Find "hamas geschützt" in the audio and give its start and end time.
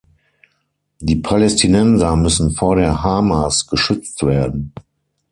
3.03-4.23